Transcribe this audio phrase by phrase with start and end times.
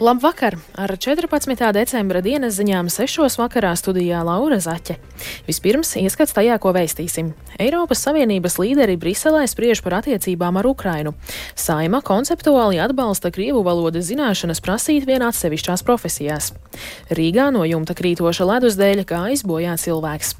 [0.00, 0.56] Labvakar!
[0.80, 1.72] Ar 14.
[1.76, 3.34] decembra dienas ziņām 6.
[3.36, 4.94] vakarā studijā Laura Zaķe.
[5.44, 7.34] Vispirms ieskats tajā, ko veistīsim.
[7.60, 11.12] Eiropas Savienības līderi Briselē spriež par attiecībām ar Ukrainu.
[11.52, 16.54] Saima konceptuāli atbalsta krievu valodas zināšanas prasīt vien atsevišķās profesijās.
[17.12, 20.32] Rīgā no jumta krītoša ledus dēļ gājis bojā cilvēks.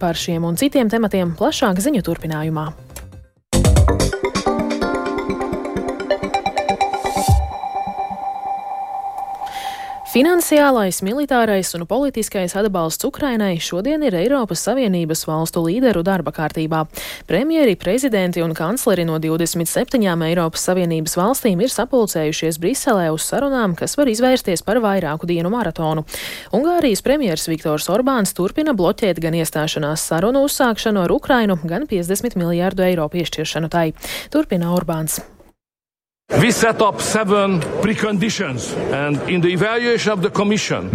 [0.00, 2.70] Par šiem un citiem tematiem plašāk ziņu turpinājumā.
[10.12, 16.82] Finansiālais, militārais un politiskais atbalsts Ukrainai šodien ir Eiropas Savienības valstu līderu darba kārtībā.
[17.24, 23.96] Premjeri, prezidenti un kancleri no 27 Eiropas Savienības valstīm ir sapulcējušies Briselē uz sarunām, kas
[23.96, 26.04] var izvērsties par vairāku dienu maratonu.
[26.52, 32.84] Ungārijas premjers Viktors Orbāns turpina bloķēt gan iestāšanās sarunu uzsākšanu ar Ukrainu, gan 50 miljārdu
[32.84, 33.94] eiro piešķiršanu tai.
[34.28, 35.22] Turpina Orbāns.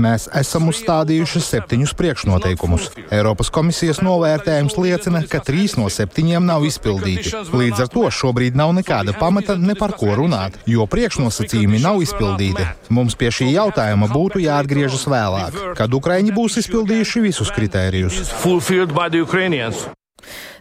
[0.02, 2.90] Mēs esam uzstādījuši septiņus priekšnoteikumus.
[3.16, 7.32] Eiropas komisijas novērtējums liecina, ka trīs no septiņiem nav izpildīti.
[7.54, 12.68] Līdz ar to šobrīd nav nekāda pamata ne par ko runāt, jo priekšnosacījumi nav izpildīti.
[12.92, 18.26] Mums pie šī jautājuma būtu jāatgriežas vēlāk, kad Ukraiņi būs izpildījuši visus kritērijus.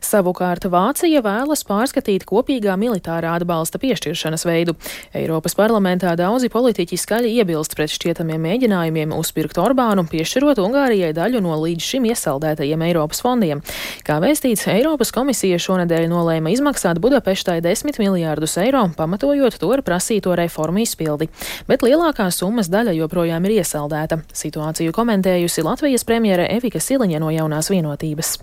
[0.04, 4.76] Savukārt Vācija vēlas pārskatīt kopīgā militārā atbalsta piešķiršanas veidu.
[5.16, 11.56] Eiropas parlamentā daudzi politiķi skaļi iebilst pret šķietamiem mēģinājumiem uzpirkt Orbānu, piešķirot Ungārijai daļu no
[11.62, 13.62] līdz šim iesaldētajiem Eiropas fondiem.
[14.06, 20.34] Kā vēstīts, Eiropas komisija šonadēļ nolēma izmaksāt Budapeštai 10 miljārdus eiro, pamatojot to ar prasīto
[20.38, 21.30] reformu izpildi.
[21.68, 24.22] Bet lielākā summas daļa joprojām ir iesaldēta.
[24.32, 28.36] Situāciju komentējusi Latvijas premjere Evika Siliņa no jaunās vienotības.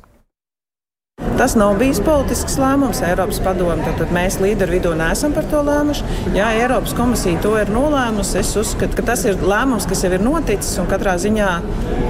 [1.44, 3.83] Tas nav bijis politisks lēmums Eiropas padomē.
[3.83, 6.05] Tad, tad mēs līderu vidū neesam par to lēmuši.
[6.38, 8.38] Jā, Eiropas komisija to ir nolēmusi.
[8.39, 11.49] Es uzskatu, ka tas ir lēmums, kas jau ir noticis, un katrā ziņā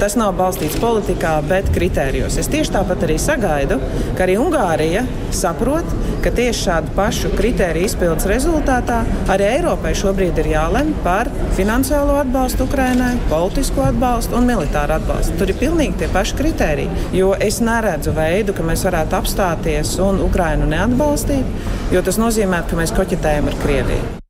[0.03, 2.37] tas nav balstīts politikā, bet kritērijos.
[2.39, 3.79] Es tieši tāpat arī sagaidu,
[4.17, 5.01] ka arī Ungārija
[5.33, 5.87] saprot,
[6.23, 9.01] ka tieši šādu pašu kritēriju izpildes rezultātā
[9.33, 15.39] arī Eiropai šobrīd ir jālemj par finansiālo atbalstu Ukrainai, politisko atbalstu un militāru atbalstu.
[15.41, 20.21] Tur ir pilnīgi tie paši kritēriji, jo es neredzu veidu, ka mēs varētu apstāties un
[20.21, 24.22] Ukrainu neatbalstīt, jo tas nozīmē, ka mēs koķetējam ar Krieviju.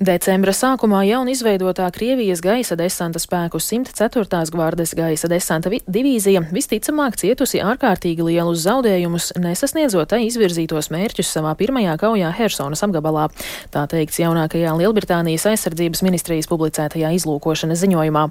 [0.00, 4.38] Decembra sākumā jaun izveidotā Krievijas gaisa desanta spēku 104.
[4.48, 11.98] gvardes gaisa desanta divīzija visticamāk cietusi ārkārtīgi lielus zaudējumus, nesasniedzot tai izvirzītos mērķus savā pirmajā
[12.00, 13.26] kaujā Hersonas apgabalā.
[13.74, 18.24] Tā teikts jaunākajā Lielbritānijas aizsardzības ministrijas publicētajā izlūkošanas ziņojumā.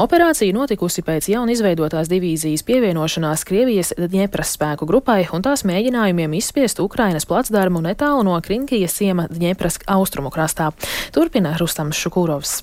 [0.00, 6.80] Operācija notikusi pēc jaun izveidotās divīzijas pievienošanās Krievijas Dņepras spēku grupai un tās mēģinājumiem izspiest
[6.80, 10.72] Ukrainas placdarmu netālu no Krinkijas ciema Dņepras austrumu krastā.
[11.14, 12.60] Turpina Rustams Šukūrovs.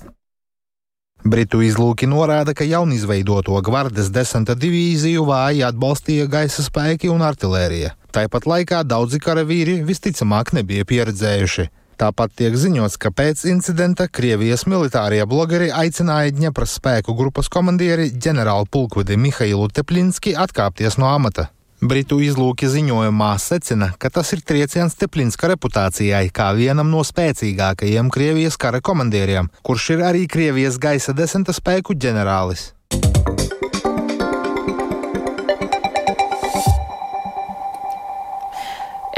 [1.28, 7.96] Britu izlūki norāda, ka jaunizveidoto gvardes desanta divīziju vāji atbalstīja gaisa spēki un artilērija.
[8.14, 11.66] Tāpat laikā daudzi karavīri visticamāk nebija pieredzējuši.
[11.98, 18.70] Tāpat tiek ziņots, ka pēc incidenta Krievijas militārie blogeri aicināja Dņepras spēku grupas komandieri ģenerāli
[18.70, 21.48] pulkvedi Mihailu Teplinski atkāpties no amata.
[21.78, 28.58] Britu izlūki ziņojumā secina, ka tas ir trieciens Teplinska reputācijai kā vienam no spēcīgākajiem Krievijas
[28.58, 32.72] kara komandieriem, kurš ir arī Krievijas gaisa desanta spēku ģenerālis.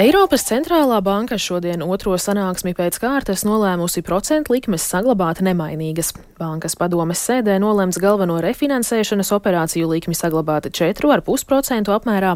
[0.00, 6.14] Eiropas centrālā banka šodien otro sanāksmi pēc kārtas nolēmusi procentu likmes saglabāt nemainīgas.
[6.40, 12.30] Bankas padomes sēdē nolemts galveno refinansēšanas operāciju likmi saglabāt 4,5% apmērā,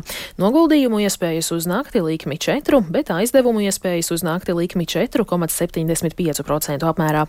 [0.45, 7.25] noguldījumu iespējas uz nakti likmi 4, bet aizdevumu iespējas uz nakti likmi 4,75% apmērā.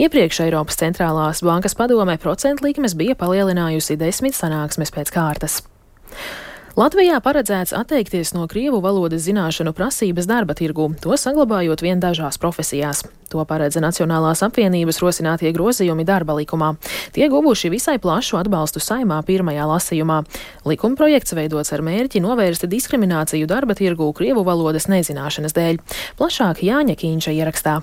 [0.00, 5.60] Iepriekš Eiropas centrālās bankas padomē procentu likmes bija palielinājusi desmit sanāksmes pēc kārtas.
[6.74, 13.04] Latvijā paredzēts atteikties no krievu valodas zināšanu prasības darba tirgū, to saglabājot vien dažās profesijās.
[13.30, 16.72] To paredz Nacionālās apvienības rosinātie grozījumi darba likumā.
[17.14, 20.24] Tie guvuši visai plašu atbalstu saimā pirmajā lasījumā.
[20.66, 25.82] Likuma projekts veidots ar mērķi novērst diskrimināciju darba tirgū krievu valodas nezināšanas dēļ.
[26.18, 27.82] Plašāk Jāņa Kīņša ierakstā.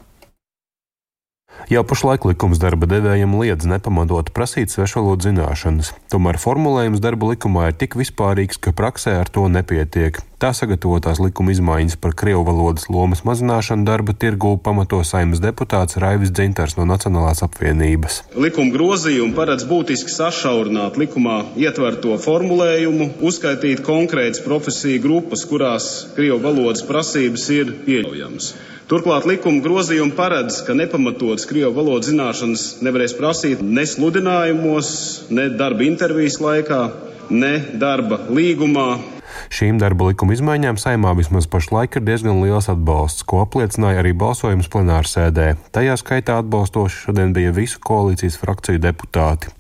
[1.72, 7.78] Jau pašlaik likums darba devējiem liedz nepamatot prasīt svešvalodu zināšanas, tomēr formulējums darba likumā ir
[7.80, 10.20] tik vispārīgs, ka praksē ar to nepietiek.
[10.42, 16.32] Tā sagatavotās likuma izmaiņas par krievu valodas lomas mazināšanu darba tirgū pamato saimas deputāts Raivis
[16.34, 18.16] Dzintars no Nacionālās apvienības.
[18.42, 26.82] Likuma grozījumi paredz būtiski sašaurināt likumā ietverto formulējumu, uzskaitīt konkrētas profesiju grupas, kurās krievu valodas
[26.90, 28.50] prasības ir pieļaujamas.
[28.90, 34.92] Turklāt likuma grozījumi paredz, ka nepamatotas krievu valodas zināšanas nevarēs prasīt ne sludinājumos,
[35.30, 36.84] ne darba intervijas laikā,
[37.30, 39.21] ne darba līgumā.
[39.52, 44.70] Šīm darba likuma izmaiņām saimā vismaz pašlaik ir diezgan liels atbalsts, ko apliecināja arī balsojums
[44.72, 45.48] plenārsēdē.
[45.76, 49.52] Tajā skaitā atbalstoši šodien bija visu koalīcijas frakciju deputāti.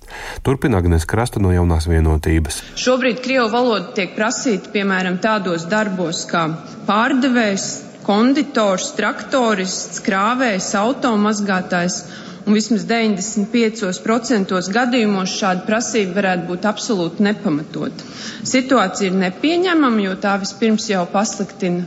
[0.47, 2.61] Turpina Agnēs Krasta no jaunās vienotības.
[2.79, 6.47] Šobrīd krievu valoda tiek prasīta piemēram tādos darbos kā
[6.87, 7.67] pārdevējs,
[8.05, 12.01] konditors, traktorists, krāvējs, automazgātājs.
[12.41, 18.07] Un vismaz 95% gadījumos šāda prasība varētu būt absolūti nepamatota.
[18.49, 21.85] Situācija ir nepieņemama, jo tā vispirms jau pasliktina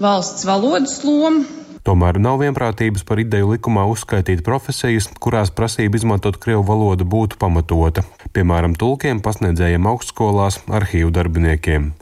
[0.00, 1.46] valsts valodas lomu,
[1.86, 8.02] Tomēr nav vienprātības par ideju likumā uzskaitīt profesijas, kurās prasība izmantot krievu valodu būtu pamatota,
[8.34, 11.92] piemēram, tulkiem, pasniedzējiem augstskolās, arhīvu darbiniekiem.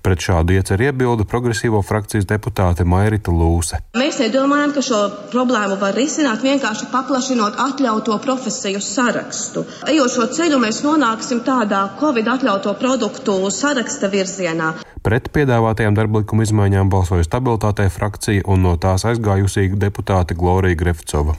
[0.00, 3.82] Pret šādu ieceru iebildu progresīvo frakcijas deputāte Mairita Lūse.
[4.00, 5.02] Mēs nedomājam, ka šo
[5.34, 9.66] problēmu var risināt vienkārši paplašinot atļauto profesiju sarakstu.
[9.92, 14.72] Ejot šo ceļu, mēs nonāksim tādā Covid atļauto produktu saraksta virzienā.
[15.04, 21.34] Pret piedāvātajām darba likuma izmaiņām balsoja stabilitātei frakcija un no tās aizgājusī deputāte Glorija Grefcova.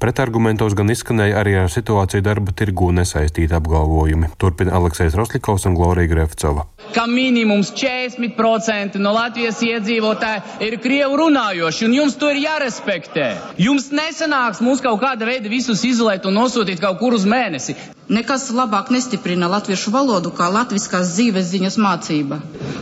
[0.00, 4.32] Pretargumentos gan izskanēja arī ar situāciju darba tirgū nesaistīti apgalvojumi.
[4.40, 6.64] Turpina Aleksis Roslikovs un Glorija Grefcova.
[6.96, 13.34] Ka minimums 40% no Latvijas iedzīvotāji ir krievu runājoši, un jums to ir jārespektē.
[13.60, 17.76] Jums nesanāks mūs kaut kāda veida visus izolēt un nosūtīt kaut kur uz mēnesi.
[18.10, 22.40] Nekas labāk nestiprina latviešu valodu kā latviskās dzīves ziņas mācība.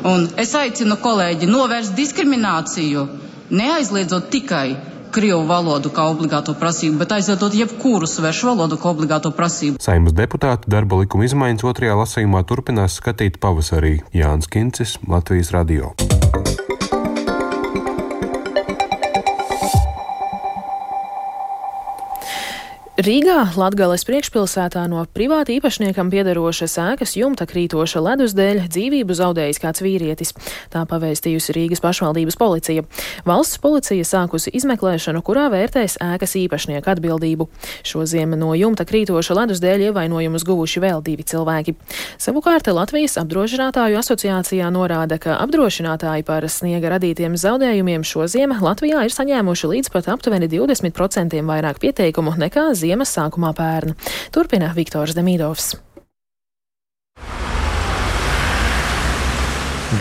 [0.08, 3.06] Un es aicinu kolēģi novērst diskrimināciju,
[3.50, 4.68] neaizliedzot tikai
[5.08, 9.80] Krievu valodu kā obligāto prasību, bet aizvedot jebkuru svešu valodu kā obligāto prasību.
[9.80, 15.94] Saimnes deputāti darba likuma izmaiņas otrajā lasījumā turpinās skatīt pavasarī Jānis Kincis, Latvijas radio.
[22.98, 29.84] Rīgā, Latgales priekšpilsētā no privāta īpašniekam piederošas ēkas jumta krītoša ledus dēļ dzīvību zaudējis kāds
[29.84, 30.32] vīrietis.
[30.72, 32.82] Tā pavēstījusi Rīgas pašvaldības policija.
[33.22, 37.46] Valsts policija sākusi izmeklēšanu, kurā vērtēs ēkas īpašnieku atbildību.
[37.86, 41.76] Šo ziemu no jumta krītoša ledus dēļ ievainojumus guvuši vēl divi cilvēki.
[42.18, 49.14] Savukārt Latvijas apdrošinātāju asociācijā norāda, ka apdrošinātāji par sniega radītiem zaudējumiem šo ziemu Latvijā ir
[49.14, 53.94] saņēmuši līdz pat aptuveni 20% vairāk pieteikumu nekā ziemas ziemas sākumā pērn.
[54.32, 55.74] Turpina Viktors Demīdovs.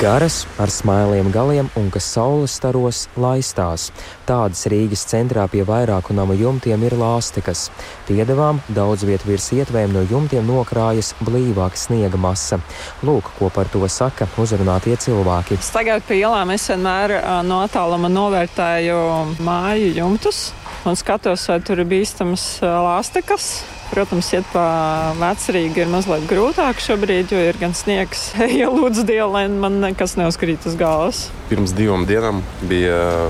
[0.01, 3.85] Garas, ar smailiem galiem un kas saules staros laistās.
[4.27, 7.69] Tādas Rīgas centrā pie vairāku namu jumtiem ir lāstikas.
[8.09, 12.59] Piedevām daudz vietu virs ietvēm no jumtiem nokrājas blīvāka sniega masa.
[13.07, 15.61] Lūk, ko par to saka uzrunātie cilvēki.
[15.71, 17.15] Tagad pie ielām es vienmēr
[17.47, 19.01] no attāluma novērtēju
[19.39, 20.49] māju jumtus
[20.87, 23.49] un skatos, vai tur ir bīstamas lāstekas.
[23.87, 24.65] Protams, iet pa
[25.19, 28.29] vecrīgi ir mazliet grūtāk šobrīd, jo ir gan sniegs,
[28.59, 31.27] ja lūdzu dievu, lai man nekas neuzkrīt uz galvas.
[31.51, 33.29] Pirms divām dienām bija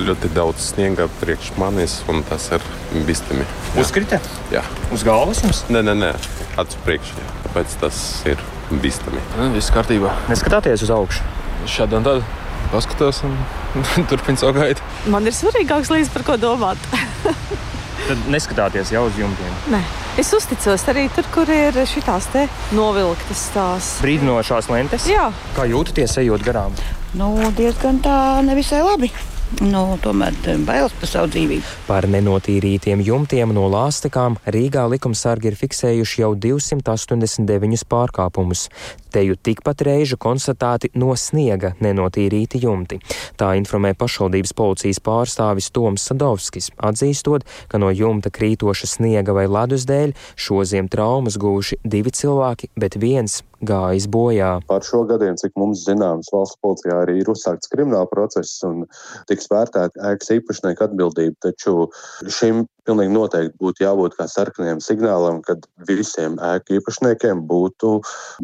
[0.00, 2.64] ļoti daudz sniega priekš manis, un tas ir
[3.06, 3.44] bīstami.
[3.80, 4.18] Uzkrita?
[4.54, 4.64] Jā.
[4.94, 5.64] Uz galvas jums?
[5.72, 6.12] Nē, nē, nē.
[6.60, 7.26] acu priekšā.
[7.46, 8.40] Tāpēc tas ir
[8.72, 9.20] bīstami.
[9.56, 10.14] Viss kārtībā.
[10.32, 11.26] Neskatāties uz augšu.
[11.70, 12.24] Šādi un tad
[12.72, 13.36] paskatās un
[14.10, 14.84] turpina savu gaitu.
[15.12, 16.80] Man ir svarīgāks līdz par ko domāt.
[18.08, 19.52] Tad neskatāties jau uz jumtiem.
[19.72, 19.80] Nē.
[20.18, 22.34] Es uzticos arī tur, kur ir šīs
[22.76, 25.06] novilktas tās brīdinošās lentes.
[25.08, 25.30] Jā.
[25.56, 26.74] Kā jūtaties, ejot garām?
[27.16, 29.12] Nu, diezgan tā nevisai labi.
[29.60, 30.32] Nu, tomēr
[30.64, 31.72] bailes par savu dzīvību.
[31.84, 38.64] Par nenotīrītiem jumtiem no lāstekām Rīgā likumsargi ir fiksējuši jau 289 pārkāpumus.
[39.12, 42.98] Te jau tikpat reižu konstatēti no sniega nenotīrīti jumti.
[43.36, 49.84] Tā informē pašvaldības policijas pārstāvis Toms Sadovskis, atzīstot, ka no jumta krītoša sniega vai ledus
[49.90, 54.52] dēļ šoziem traumas guvuši divi cilvēki, bet viens gājis bojā.
[54.68, 58.84] Par šo gadiem, cik mums zināms, valsts policijā arī ir uzsākts krimināla process un
[59.30, 61.38] tiks vērtēta ēkas īpašnieka atbildība.
[61.46, 61.88] Taču
[62.26, 67.94] šim pilnīgi noteikti būtu jābūt kā sarkaniem signālam, kad visiem ēku īpašniekiem būtu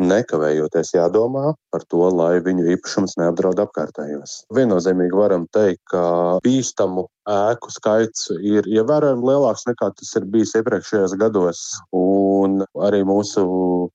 [0.03, 4.43] nekavējoties jādomā par to, lai viņu īpašums neapdraud apkārtējos.
[4.55, 6.03] Viennozīmīgi varam teikt, ka
[6.45, 11.61] bīstamu ēku skaits ir ievērojami lielāks nekā tas ir bijis iepriekšējos gados.
[11.97, 13.45] Un arī mūsu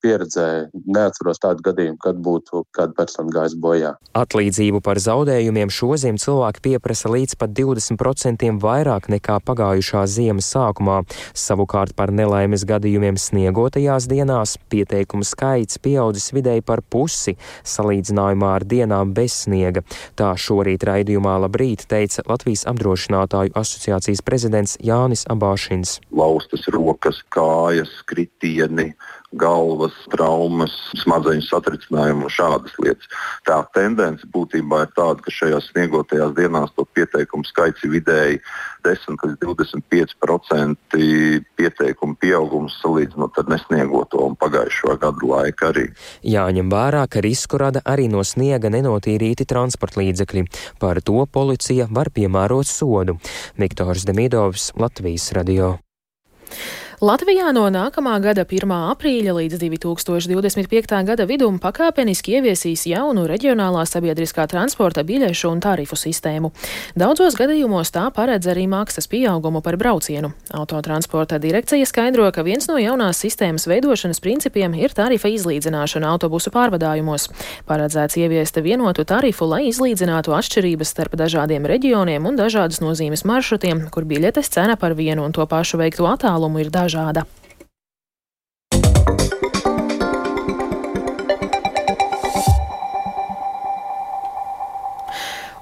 [0.03, 3.95] pieredzē neatceros tādu gadījumu, kad būtu kāda persona gājis bojā.
[4.17, 10.99] Atlīdzību par zaudējumiem šoziem cilvēki pieprasa līdz pat 20% vairāk nekā pagājušā ziemas sākumā.
[11.33, 19.13] Savukārt par nelaimes gadījumiem sniegotajās dienās pieteikumu skaits pieaudzis vidēji par pusi salīdzinājumā ar dienām
[19.13, 19.81] bez sniega.
[20.15, 25.99] Tā šorīt raidījumā Labrīt teica Latvijas apdrošināšanas runātāju asociācijas prezidents Jānis Abāšins.
[26.11, 28.93] Laustas rokas, kājas, kritieni,
[29.39, 33.09] galvas traumas, smadzeņu satricinājumi un šādas lietas.
[33.47, 38.41] Tā tendence būtībā ir tāda, ka šajās sniegotajās dienās to pieteikumu skaits ir vidēji
[38.85, 40.99] 10 līdz 25%
[41.57, 45.87] pieteikumu pieaugums salīdzinot ar nesniegoto un pagājušo gadu laiku arī.
[46.27, 50.45] Jāņem vērā, ka risku rada arī no sniega nenotīrīti transporta līdzekļi.
[50.83, 53.17] Par to policija var piemērot sodu.
[53.59, 55.77] Viktors Demidovs, Latvijas radio.
[57.03, 58.72] Latvijā no nākamā gada 1.
[58.93, 60.93] aprīļa līdz 2025.
[61.03, 66.53] gada vidum pakāpeniski ieviesīs jaunu reģionālā sabiedriskā transporta biļešu un tarifu sistēmu.
[66.95, 70.29] Daudzos gadījumos tā paredz arī maksas pieaugumu par braucienu.
[70.55, 77.27] Autotransporta direkcija skaidro, ka viens no jaunās sistēmas veidošanas principiem ir tarifa izlīdzināšana autobusu pārvadājumos.
[77.67, 84.07] Paredzēts ieviest vienotu tarifu, lai izlīdzinātu atšķirības starp dažādiem reģioniem un dažādas nozīmes maršrutiem, kur
[84.07, 87.25] biļetes cena par vienu un to pašu veikto attālumu ir dažāda dažāda.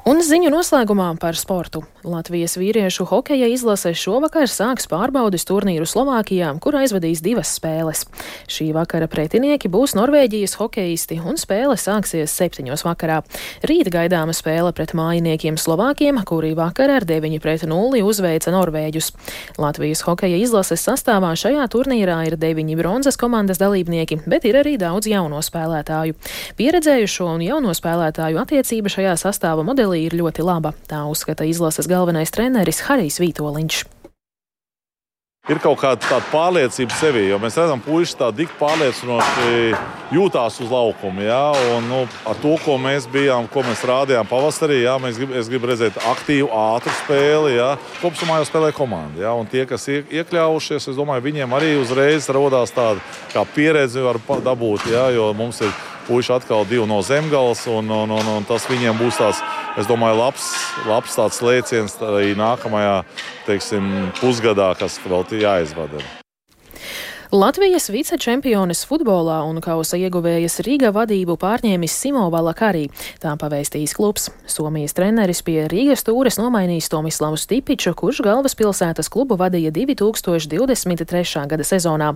[0.01, 1.83] Un ziņu noslēgumā par sportu.
[2.01, 8.07] Latvijas vīriešu hokeja izlase šovakar sāks pārbaudas turnīru Slovākijā, kur aizvadīs divas spēles.
[8.49, 13.19] Šī vakara pretinieki būs Norvēģijas hokeisti, un spēle sāksies septiņos vakarā.
[13.61, 19.11] Rīt gaidāma spēle pret mājiniekiem Slovākiem, kuri vakar ar 9 pret 0 uzveica Norvēģus.
[19.61, 25.13] Latvijas hokeja izlases sastāvā šajā turnīrā ir deviņi bronzas komandas dalībnieki, bet ir arī daudz
[25.13, 26.17] jauno spēlētāju.
[26.57, 30.73] Pieredzējušo un jauno spēlētāju attiecība šajā sastāva modelī modelī ir ļoti laba.
[30.87, 33.87] Tā uzskata izlases galvenais treneris Harijs Vītoliņš.
[35.49, 39.73] Ir kaut kāda tāda pārliecība sevī, jo mēs redzam, ka puikas tā tik pārliecinoši
[40.13, 41.23] jūtās uz laukuma.
[41.25, 41.39] Ja?
[41.73, 44.99] Un, nu, ar to, ko mēs bijām, ko mēs rādījām pavasarī, ja?
[45.01, 47.55] mēs grib, gribu redzēt aktīvu, ātru spēli.
[47.57, 47.73] Ja?
[48.03, 49.25] Kopumā jau spēlē komanda.
[49.25, 49.33] Ja?
[49.33, 54.91] Un tie, kas iekļaujušies, es domāju, viņiem arī uzreiz radās tāda pieredze, var dabūt.
[54.93, 55.09] Ja?
[55.09, 55.73] Jo mums ir
[56.07, 59.43] puiši atkal divi no zemgales, un, un, un, un tas viņiem būs tāds,
[59.81, 60.47] es domāju, labs,
[60.89, 62.97] labs tāds lēciens arī nākamajā
[63.49, 66.20] teiksim, pusgadā, kas vēl jāizvada.
[67.31, 72.89] Latvijas vicečempiones futbolā un kausa ieguvējas Rīga vadību pārņēmis Simo Valakarī.
[73.23, 74.25] Tā pavēstījis klubs.
[74.51, 81.45] Somijas treneris pie Rīgas tūres nomainījis Tomislavu Stipiču, kurš galvaspilsētas klubu vadīja 2023.
[81.53, 82.09] gada sezonā.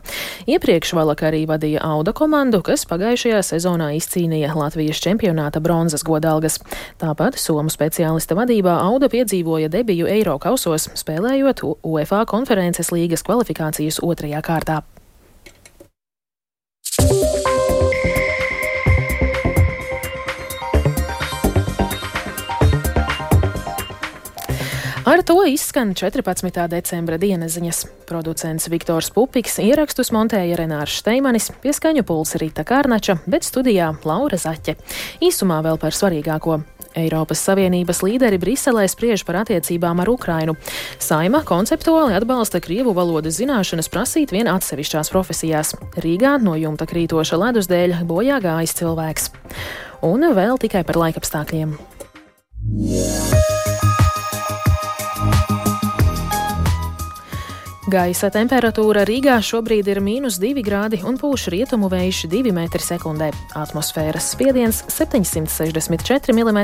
[0.51, 6.59] Iepriekš Valakarī vadīja Auda komandu, kas pagājušajā sezonā izcīnīja Latvijas čempionāta bronzas godalgas.
[6.99, 14.43] Tāpat Somu speciālista vadībā Auda piedzīvoja debiju Eiro kausos, spēlējot UEFA konferences līgas kvalifikācijas otrajā
[14.43, 14.83] kārtā.
[25.25, 26.67] To izskan 14.
[26.67, 27.85] decembra dienas ziņas.
[28.05, 34.75] Producents Viktors Pupiks ierakstus montēja Renārs Steimanis, pieskaņu pulsa Rīta Kārnača, bet studijā Laura Zaķe.
[35.25, 36.59] Īsumā vēl par svarīgāko.
[36.95, 40.55] Eiropas Savienības līderi Briselē spriež par attiecībām ar Ukrainu.
[41.01, 45.73] Saima konceptuāli atbalsta krievu valodas zināšanas prasīt vien atsevišķās profesijās.
[46.05, 49.31] Rīgā no jumta krītoša ledus dēļ bojā gājis cilvēks.
[50.05, 51.75] Un vēl tikai par laikapstākļiem.
[52.65, 53.04] Yeah.
[57.95, 63.29] Gaisa temperatūra Rīgā šobrīd ir mīnus 2 grādi un pūš rietumu vējš 2 m2.
[63.55, 66.59] Atmosfēras spiediens 764 mm,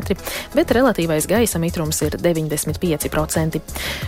[0.57, 3.61] bet relatīvais gaisa mitrums ir 95%.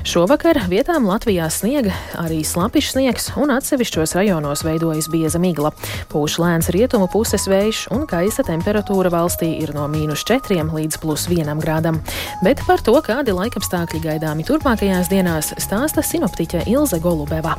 [0.03, 5.72] Šovakar vietām Latvijā sniega, arī slapišs sniegs un atsevišķos rajonos veidojas bieza migla.
[6.12, 11.30] Pūš lēns rietumu puses vējš un gaisa temperatūra valstī ir no mīnus 4 līdz plus
[11.32, 12.01] 1 grādam.
[12.44, 17.58] Bet par to, kādi laikapstākļi gaidāmi turpmākajās dienās, stāsta sinoptiķe Ilze 罗拜吧。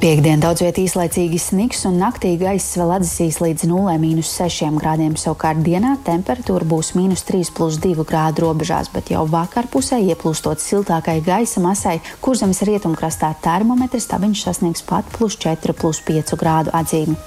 [0.00, 5.12] Piektdien daudz vietā īslaicīgi sniks un naktī gaiss vēl atzīs līdz 0,6 grādiem.
[5.20, 11.60] Savukārt dienā temperatūra būs mīnus 3,2 grādu robežās, bet jau vakar pusē ieplūstot siltākai gaisa
[11.60, 17.18] masai, kur zemes rietumkrastā termometrs stabiņš sasniegs pat plus 4,5 grādu atzīmi.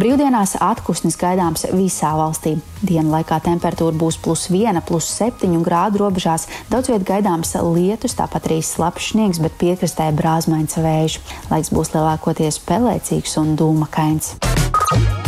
[0.00, 2.54] Brīvdienās atpūsnis gaidāms visā valstī.
[2.80, 6.48] Dienu laikā temperatūra būs plus 1, plus 7 grādu robežās.
[6.72, 11.20] Daudz vietā gaidāms lietus, tāpat arī slapjš sniegs, bet piekrastē brāzmains vējš.
[11.52, 15.21] Laiks būs lielāks lielākoties pelēcīgs un dūmakains.